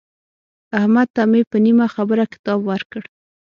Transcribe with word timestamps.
احمد 0.79 1.07
ته 1.15 1.21
مې 1.31 1.41
په 1.51 1.57
نیمه 1.65 1.87
خبره 1.95 2.23
کتاب 2.33 2.59
ورکړ. 2.69 3.01